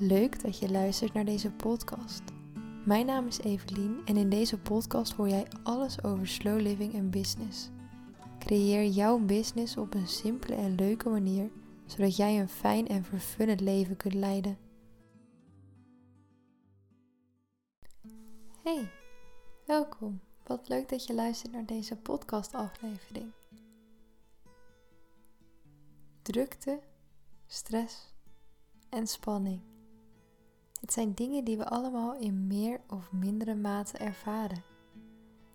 [0.00, 2.22] Leuk dat je luistert naar deze podcast.
[2.84, 7.10] Mijn naam is Evelien en in deze podcast hoor jij alles over slow living en
[7.10, 7.70] business.
[8.38, 11.50] Creëer jouw business op een simpele en leuke manier,
[11.86, 14.58] zodat jij een fijn en vervullend leven kunt leiden.
[18.62, 18.90] Hey,
[19.66, 20.20] welkom.
[20.44, 23.32] Wat leuk dat je luistert naar deze podcastaflevering.
[26.22, 26.80] Drukte,
[27.46, 28.14] stress
[28.88, 29.76] en spanning.
[30.80, 34.62] Het zijn dingen die we allemaal in meer of mindere mate ervaren.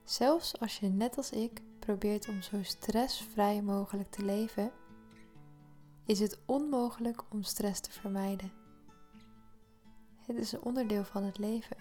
[0.03, 4.71] Zelfs als je net als ik probeert om zo stressvrij mogelijk te leven,
[6.05, 8.51] is het onmogelijk om stress te vermijden.
[10.25, 11.77] Het is een onderdeel van het leven.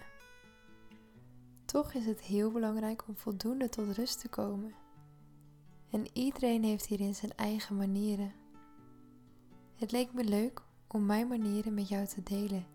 [1.65, 4.73] Toch is het heel belangrijk om voldoende tot rust te komen.
[5.89, 8.33] En iedereen heeft hierin zijn eigen manieren.
[9.75, 12.72] Het leek me leuk om mijn manieren met jou te delen.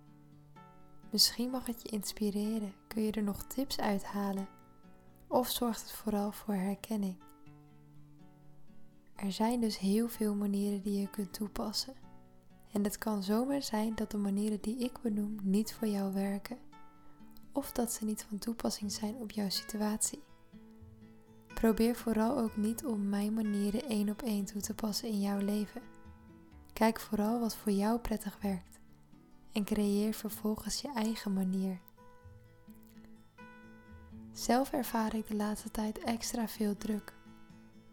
[1.11, 4.49] Misschien mag het je inspireren, kun je er nog tips uithalen
[5.27, 7.17] of zorgt het vooral voor herkenning.
[9.15, 11.95] Er zijn dus heel veel manieren die je kunt toepassen.
[12.73, 16.59] En het kan zomaar zijn dat de manieren die ik benoem niet voor jou werken,
[17.53, 20.23] of dat ze niet van toepassing zijn op jouw situatie.
[21.55, 25.39] Probeer vooral ook niet om mijn manieren één op één toe te passen in jouw
[25.39, 25.83] leven.
[26.73, 28.79] Kijk vooral wat voor jou prettig werkt
[29.53, 31.81] en creëer vervolgens je eigen manier.
[34.33, 37.15] Zelf ervaar ik de laatste tijd extra veel druk.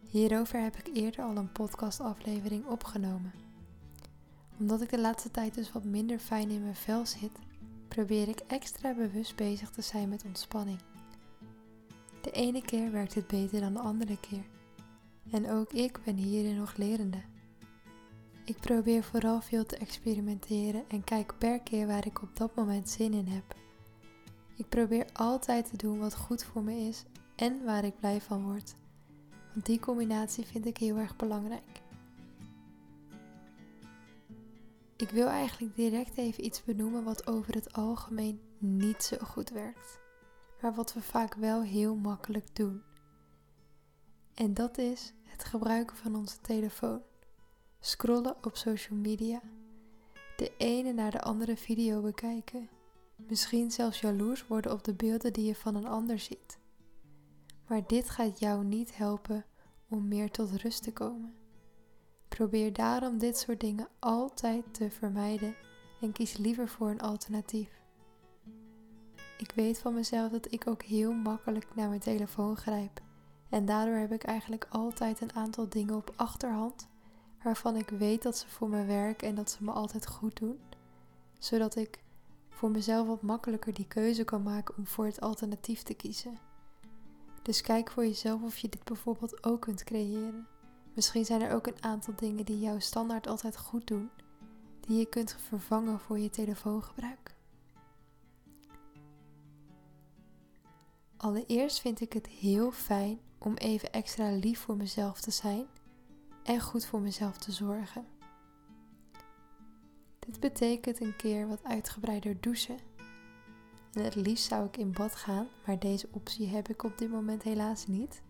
[0.09, 3.33] Hierover heb ik eerder al een podcastaflevering opgenomen.
[4.59, 7.39] Omdat ik de laatste tijd dus wat minder fijn in mijn vel zit,
[7.87, 10.79] probeer ik extra bewust bezig te zijn met ontspanning.
[12.21, 14.45] De ene keer werkt het beter dan de andere keer.
[15.31, 17.21] En ook ik ben hierin nog lerende.
[18.45, 22.89] Ik probeer vooral veel te experimenteren en kijk per keer waar ik op dat moment
[22.89, 23.55] zin in heb.
[24.55, 27.03] Ik probeer altijd te doen wat goed voor me is
[27.35, 28.75] en waar ik blij van word.
[29.53, 31.81] Want die combinatie vind ik heel erg belangrijk.
[34.95, 39.99] Ik wil eigenlijk direct even iets benoemen wat over het algemeen niet zo goed werkt,
[40.61, 42.81] maar wat we vaak wel heel makkelijk doen.
[44.33, 47.01] En dat is het gebruiken van onze telefoon
[47.85, 49.41] scrollen op social media,
[50.37, 52.69] de ene naar de andere video bekijken,
[53.15, 56.57] misschien zelfs jaloers worden op de beelden die je van een ander ziet.
[57.67, 59.45] Maar dit gaat jou niet helpen
[59.89, 61.33] om meer tot rust te komen.
[62.27, 65.55] Probeer daarom dit soort dingen altijd te vermijden
[66.01, 67.69] en kies liever voor een alternatief.
[69.37, 73.01] Ik weet van mezelf dat ik ook heel makkelijk naar mijn telefoon grijp
[73.49, 76.93] en daardoor heb ik eigenlijk altijd een aantal dingen op achterhand
[77.45, 80.59] waarvan ik weet dat ze voor me werken en dat ze me altijd goed doen,
[81.39, 81.99] zodat ik
[82.49, 86.37] voor mezelf wat makkelijker die keuze kan maken om voor het alternatief te kiezen.
[87.41, 90.47] Dus kijk voor jezelf of je dit bijvoorbeeld ook kunt creëren.
[90.93, 94.09] Misschien zijn er ook een aantal dingen die jouw standaard altijd goed doen,
[94.79, 97.35] die je kunt vervangen voor je telefoongebruik.
[101.17, 105.65] Allereerst vind ik het heel fijn om even extra lief voor mezelf te zijn
[106.45, 108.05] en goed voor mezelf te zorgen.
[110.19, 112.77] Dit betekent een keer wat uitgebreider douchen.
[113.93, 117.11] En het liefst zou ik in bad gaan, maar deze optie heb ik op dit
[117.11, 118.21] moment helaas niet.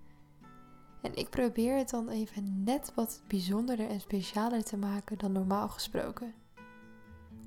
[1.01, 5.69] En ik probeer het dan even net wat bijzonderder en specialer te maken dan normaal
[5.69, 6.33] gesproken.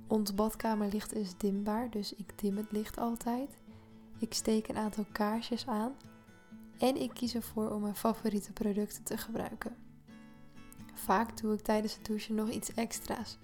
[0.06, 3.58] Ons badkamerlicht is dimbaar, dus ik dim het licht altijd.
[4.18, 5.92] Ik steek een aantal kaarsjes aan
[6.78, 9.87] en ik kies ervoor om mijn favoriete producten te gebruiken.
[10.98, 13.38] Vaak doe ik tijdens het douchen nog iets extra's.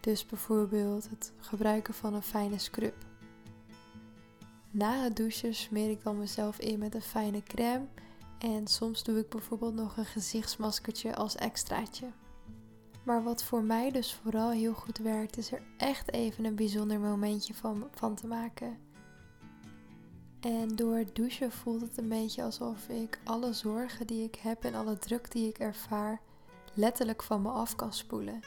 [0.00, 2.94] Dus bijvoorbeeld het gebruiken van een fijne scrub.
[4.70, 7.86] Na het douchen smeer ik dan mezelf in met een fijne crème
[8.38, 12.06] en soms doe ik bijvoorbeeld nog een gezichtsmaskertje als extraatje.
[13.02, 17.00] Maar wat voor mij dus vooral heel goed werkt, is er echt even een bijzonder
[17.00, 18.78] momentje van, van te maken.
[20.40, 24.64] En door het douchen voelt het een beetje alsof ik alle zorgen die ik heb
[24.64, 26.20] en alle druk die ik ervaar
[26.76, 28.40] letterlijk van me af kan spoelen.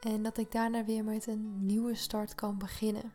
[0.00, 3.12] En dat ik daarna weer met een nieuwe start kan beginnen.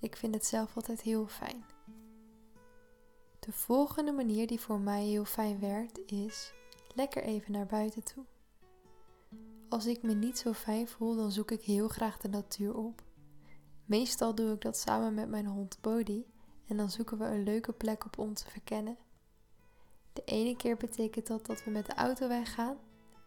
[0.00, 1.64] Ik vind het zelf altijd heel fijn.
[3.40, 6.52] De volgende manier die voor mij heel fijn werkt is
[6.94, 8.24] lekker even naar buiten toe.
[9.68, 13.02] Als ik me niet zo fijn voel, dan zoek ik heel graag de natuur op.
[13.84, 16.24] Meestal doe ik dat samen met mijn hond Bodhi
[16.66, 18.96] en dan zoeken we een leuke plek op om te verkennen.
[20.12, 22.76] De ene keer betekent dat dat we met de auto weggaan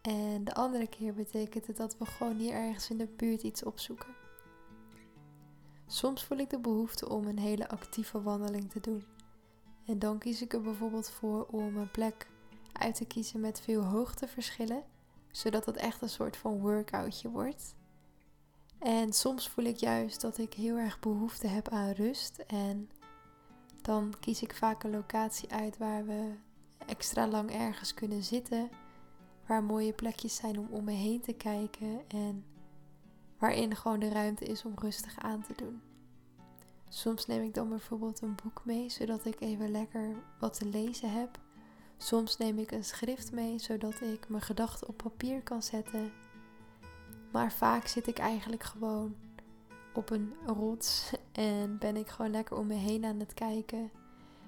[0.00, 3.62] en de andere keer betekent het dat we gewoon hier ergens in de buurt iets
[3.62, 4.14] opzoeken.
[5.86, 9.04] Soms voel ik de behoefte om een hele actieve wandeling te doen.
[9.86, 12.26] En dan kies ik er bijvoorbeeld voor om een plek
[12.72, 14.82] uit te kiezen met veel hoogteverschillen,
[15.30, 17.74] zodat het echt een soort van workoutje wordt.
[18.78, 22.90] En soms voel ik juist dat ik heel erg behoefte heb aan rust en
[23.82, 26.32] dan kies ik vaak een locatie uit waar we
[26.86, 28.70] extra lang ergens kunnen zitten,
[29.50, 32.44] waar mooie plekjes zijn om om me heen te kijken en
[33.38, 35.80] waarin gewoon de ruimte is om rustig aan te doen.
[36.88, 41.12] Soms neem ik dan bijvoorbeeld een boek mee, zodat ik even lekker wat te lezen
[41.12, 41.38] heb.
[41.96, 46.12] Soms neem ik een schrift mee, zodat ik mijn gedachten op papier kan zetten.
[47.32, 49.14] Maar vaak zit ik eigenlijk gewoon
[49.94, 53.90] op een rots en ben ik gewoon lekker om me heen aan het kijken.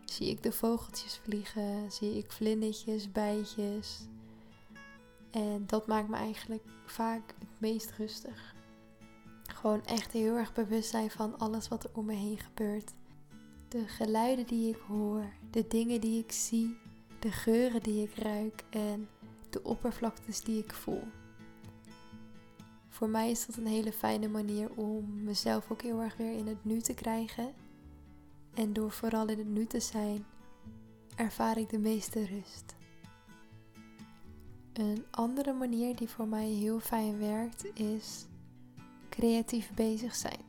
[0.04, 4.06] Zie ik de vogeltjes vliegen, zie ik vlinders, bijtjes.
[5.32, 8.54] En dat maakt me eigenlijk vaak het meest rustig.
[9.42, 12.92] Gewoon echt heel erg bewust zijn van alles wat er om me heen gebeurt.
[13.68, 16.76] De geluiden die ik hoor, de dingen die ik zie,
[17.18, 19.08] de geuren die ik ruik en
[19.50, 21.02] de oppervlaktes die ik voel.
[22.88, 26.46] Voor mij is dat een hele fijne manier om mezelf ook heel erg weer in
[26.46, 27.52] het nu te krijgen.
[28.54, 30.26] En door vooral in het nu te zijn,
[31.16, 32.74] ervaar ik de meeste rust.
[34.72, 38.26] Een andere manier die voor mij heel fijn werkt is
[39.08, 40.40] creatief bezig zijn.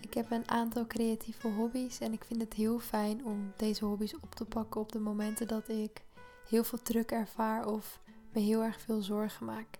[0.00, 4.14] Ik heb een aantal creatieve hobby's en ik vind het heel fijn om deze hobby's
[4.14, 6.02] op te pakken op de momenten dat ik
[6.48, 8.00] heel veel druk ervaar of
[8.32, 9.78] me heel erg veel zorgen maak.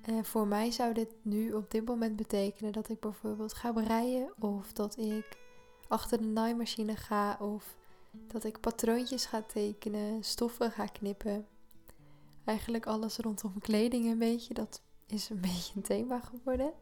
[0.00, 4.32] En voor mij zou dit nu op dit moment betekenen dat ik bijvoorbeeld ga breien
[4.38, 5.38] of dat ik
[5.88, 7.76] achter de naaimachine ga of
[8.10, 11.46] dat ik patroontjes ga tekenen, stoffen ga knippen.
[12.46, 16.72] Eigenlijk alles rondom kleding een beetje, dat is een beetje een thema geworden.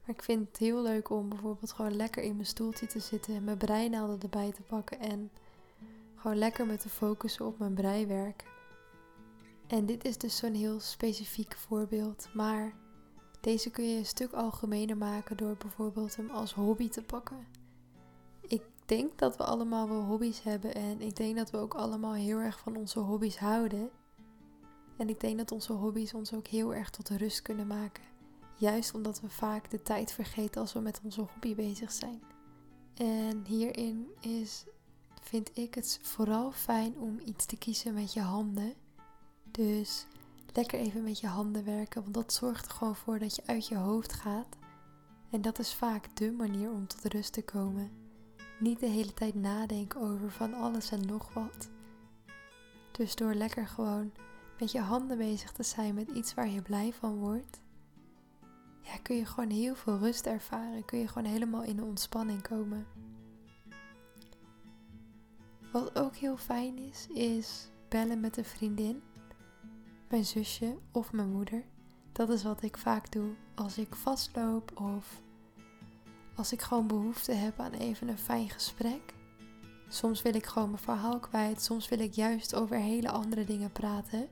[0.00, 3.34] Maar ik vind het heel leuk om bijvoorbeeld gewoon lekker in mijn stoeltje te zitten
[3.34, 5.30] en mijn breinaalden erbij te pakken en
[6.14, 8.44] gewoon lekker met te focussen op mijn breiwerk.
[9.66, 12.74] En dit is dus zo'n heel specifiek voorbeeld, maar
[13.40, 17.46] deze kun je een stuk algemener maken door bijvoorbeeld hem als hobby te pakken.
[18.40, 22.14] Ik denk dat we allemaal wel hobby's hebben en ik denk dat we ook allemaal
[22.14, 23.90] heel erg van onze hobby's houden.
[24.96, 28.04] En ik denk dat onze hobby's ons ook heel erg tot rust kunnen maken.
[28.54, 32.22] Juist omdat we vaak de tijd vergeten als we met onze hobby bezig zijn.
[32.94, 34.64] En hierin is,
[35.22, 38.74] vind ik het vooral fijn om iets te kiezen met je handen.
[39.50, 40.06] Dus
[40.52, 43.66] lekker even met je handen werken, want dat zorgt er gewoon voor dat je uit
[43.66, 44.56] je hoofd gaat.
[45.30, 47.90] En dat is vaak de manier om tot rust te komen.
[48.58, 51.68] Niet de hele tijd nadenken over van alles en nog wat.
[52.92, 54.12] Dus door lekker gewoon
[54.58, 57.60] met je handen bezig te zijn met iets waar je blij van wordt,
[58.86, 60.84] ja, kun je gewoon heel veel rust ervaren.
[60.84, 62.86] Kun je gewoon helemaal in de ontspanning komen.
[65.72, 69.02] Wat ook heel fijn is, is bellen met een vriendin,
[70.08, 71.64] mijn zusje of mijn moeder.
[72.12, 75.20] Dat is wat ik vaak doe als ik vastloop of
[76.34, 79.14] als ik gewoon behoefte heb aan even een fijn gesprek.
[79.88, 83.72] Soms wil ik gewoon mijn verhaal kwijt, soms wil ik juist over hele andere dingen
[83.72, 84.28] praten.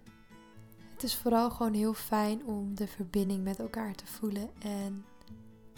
[0.94, 4.50] Het is vooral gewoon heel fijn om de verbinding met elkaar te voelen.
[4.58, 5.05] En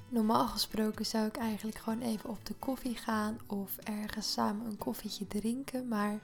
[0.09, 4.79] normaal gesproken zou ik eigenlijk gewoon even op de koffie gaan of ergens samen een
[4.79, 5.89] koffietje drinken.
[5.89, 6.19] Maar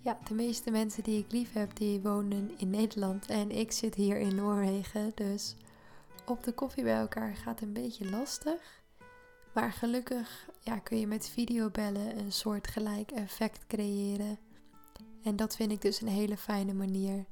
[0.00, 3.94] ja, de meeste mensen die ik lief heb, die wonen in Nederland en ik zit
[3.94, 5.12] hier in Noorwegen.
[5.14, 5.54] Dus
[6.24, 8.82] op de koffie bij elkaar gaat een beetje lastig.
[9.52, 14.38] Maar gelukkig ja, kun je met videobellen een soort gelijk effect creëren.
[15.22, 17.24] En dat vind ik dus een hele fijne manier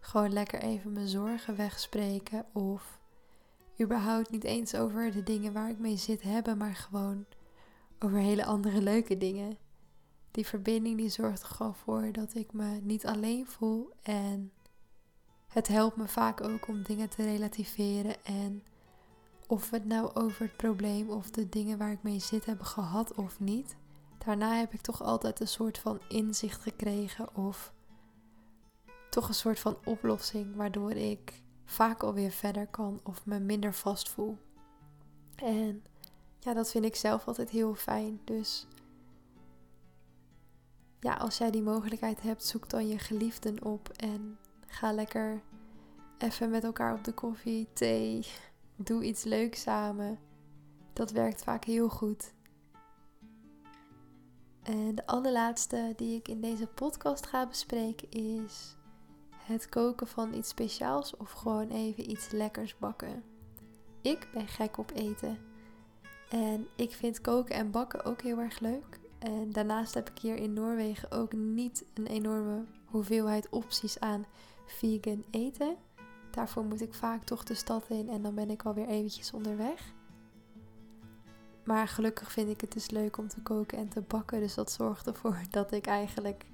[0.00, 2.44] gewoon lekker even mijn zorgen wegspreken.
[2.52, 3.00] Of
[3.80, 7.26] überhaupt niet eens over de dingen waar ik mee zit hebben, maar gewoon
[7.98, 9.58] over hele andere leuke dingen.
[10.30, 13.92] Die verbinding die zorgt er gewoon voor dat ik me niet alleen voel.
[14.02, 14.52] En
[15.48, 18.24] het helpt me vaak ook om dingen te relativeren.
[18.24, 18.62] En
[19.46, 22.66] of we het nou over het probleem of de dingen waar ik mee zit hebben
[22.66, 23.76] gehad of niet.
[24.24, 27.72] Daarna heb ik toch altijd een soort van inzicht gekregen of
[29.10, 34.08] toch een soort van oplossing waardoor ik vaak alweer verder kan of me minder vast
[34.08, 34.38] voel.
[35.34, 35.84] En
[36.38, 38.20] ja, dat vind ik zelf altijd heel fijn.
[38.24, 38.66] Dus
[41.00, 45.42] ja, als jij die mogelijkheid hebt, zoek dan je geliefden op en ga lekker
[46.18, 48.26] even met elkaar op de koffie, thee.
[48.76, 50.18] Doe iets leuks samen.
[50.92, 52.32] Dat werkt vaak heel goed.
[54.62, 58.76] En de allerlaatste die ik in deze podcast ga bespreken is
[59.50, 63.22] het koken van iets speciaals of gewoon even iets lekkers bakken.
[64.00, 65.38] ik ben gek op eten.
[66.28, 69.00] En ik vind koken en bakken ook heel erg leuk.
[69.18, 74.26] En daarnaast heb ik hier in Noorwegen ook niet een enorme hoeveelheid opties aan
[74.66, 75.76] vegan eten.
[76.30, 79.92] Daarvoor moet ik vaak toch de stad in en dan ben ik alweer eventjes onderweg.
[81.64, 84.40] Maar gelukkig vind ik het dus leuk om te koken en te bakken.
[84.40, 86.46] Dus dat zorgt ervoor dat ik eigenlijk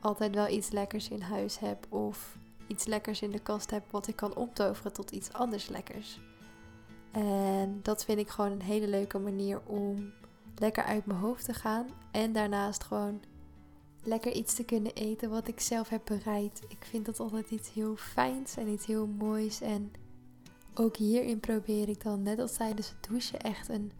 [0.00, 1.86] altijd wel iets lekkers in huis heb.
[1.92, 2.36] Of
[2.66, 6.20] iets lekkers in de kast heb wat ik kan omtoveren tot iets anders lekkers.
[7.10, 10.12] En dat vind ik gewoon een hele leuke manier om
[10.56, 11.86] lekker uit mijn hoofd te gaan.
[12.10, 13.20] En daarnaast gewoon
[14.02, 16.62] lekker iets te kunnen eten wat ik zelf heb bereid.
[16.68, 19.60] Ik vind dat altijd iets heel fijns en iets heel moois.
[19.60, 19.92] En
[20.74, 23.92] ook hierin probeer ik dan, net als tijdens het douchen, echt een,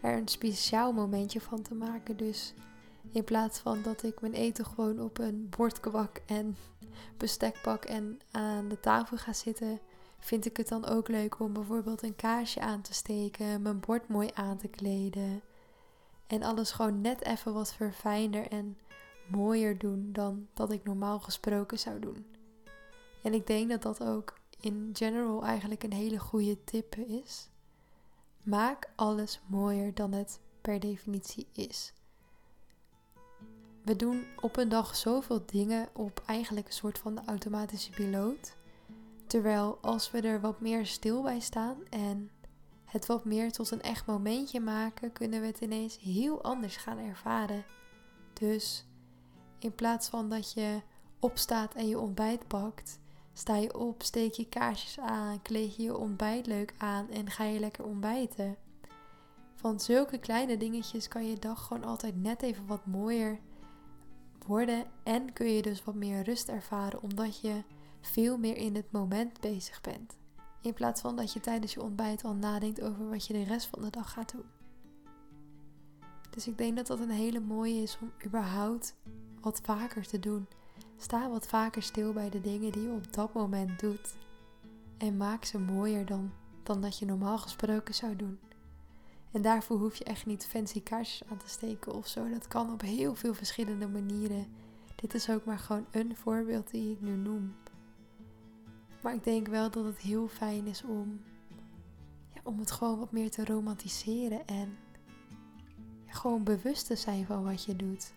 [0.00, 2.16] er een speciaal momentje van te maken.
[2.16, 2.54] Dus
[3.10, 6.56] in plaats van dat ik mijn eten gewoon op een bordkwak en
[7.16, 9.80] bestekpak en aan de tafel ga zitten,
[10.18, 14.08] vind ik het dan ook leuk om bijvoorbeeld een kaarsje aan te steken, mijn bord
[14.08, 15.42] mooi aan te kleden.
[16.26, 18.78] En alles gewoon net even wat verfijnder en
[19.26, 22.26] mooier doen dan dat ik normaal gesproken zou doen.
[23.22, 27.48] En ik denk dat dat ook in general eigenlijk een hele goede tip is.
[28.42, 31.92] Maak alles mooier dan het per definitie is.
[33.82, 38.56] We doen op een dag zoveel dingen op eigenlijk een soort van de automatische piloot.
[39.26, 42.30] Terwijl als we er wat meer stil bij staan en
[42.84, 46.98] het wat meer tot een echt momentje maken, kunnen we het ineens heel anders gaan
[46.98, 47.64] ervaren.
[48.32, 48.86] Dus
[49.58, 50.80] in plaats van dat je
[51.18, 52.98] opstaat en je ontbijt pakt,
[53.32, 57.44] sta je op, steek je kaarsjes aan, kleed je je ontbijt leuk aan en ga
[57.44, 58.56] je lekker ontbijten.
[59.54, 63.38] Van zulke kleine dingetjes kan je dag gewoon altijd net even wat mooier
[64.46, 67.62] worden en kun je dus wat meer rust ervaren omdat je
[68.00, 70.16] veel meer in het moment bezig bent.
[70.62, 73.66] In plaats van dat je tijdens je ontbijt al nadenkt over wat je de rest
[73.66, 74.44] van de dag gaat doen.
[76.30, 78.94] Dus ik denk dat dat een hele mooie is om überhaupt
[79.40, 80.46] wat vaker te doen.
[80.96, 84.14] Sta wat vaker stil bij de dingen die je op dat moment doet.
[84.98, 86.32] En maak ze mooier dan,
[86.62, 88.38] dan dat je normaal gesproken zou doen.
[89.32, 92.28] En daarvoor hoef je echt niet fancy kaarsjes aan te steken of zo.
[92.28, 94.46] Dat kan op heel veel verschillende manieren.
[94.94, 97.54] Dit is ook maar gewoon een voorbeeld die ik nu noem.
[99.02, 101.20] Maar ik denk wel dat het heel fijn is om,
[102.34, 104.76] ja, om het gewoon wat meer te romantiseren en
[106.06, 108.12] gewoon bewust te zijn van wat je doet.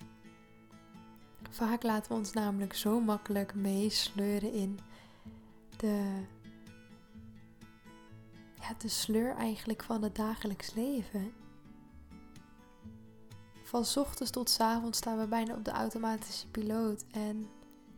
[1.50, 4.80] Vaak laten we ons namelijk zo makkelijk meesleuren in
[5.78, 6.24] de,
[8.68, 11.34] ja, de sleur eigenlijk van het dagelijks leven.
[13.64, 17.06] Van ochtends tot avonds staan we bijna op de automatische piloot.
[17.12, 17.50] En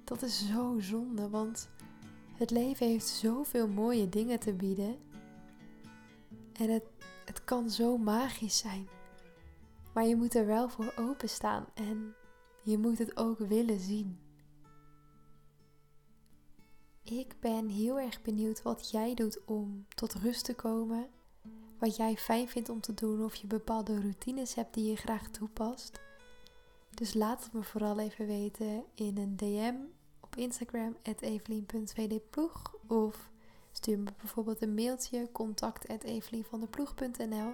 [0.04, 1.70] dat is zo zonde, want
[2.34, 4.98] het leven heeft zoveel mooie dingen te bieden.
[6.54, 6.84] En het,
[7.26, 8.88] het kan zo magisch zijn.
[9.94, 12.16] Maar je moet er wel voor openstaan en
[12.64, 14.27] je moet het ook willen zien.
[17.12, 21.10] Ik ben heel erg benieuwd wat jij doet om tot rust te komen.
[21.80, 25.30] Wat jij fijn vindt om te doen of je bepaalde routines hebt die je graag
[25.30, 26.00] toepast.
[26.90, 29.76] Dus laat het me vooral even weten in een DM
[30.20, 33.30] op Instagram evelien.vdploeg of
[33.72, 37.54] stuur me bijvoorbeeld een mailtje contact@evelienvandeploeg.nl.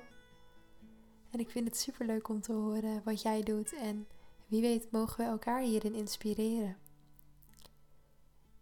[1.30, 4.08] En ik vind het super leuk om te horen wat jij doet en
[4.48, 6.83] wie weet mogen we elkaar hierin inspireren.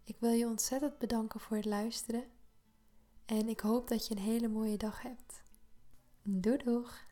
[0.04, 2.24] Ik wil je ontzettend bedanken voor het luisteren
[3.24, 5.42] en ik hoop dat je een hele mooie dag hebt.
[6.22, 7.10] Doei doeg!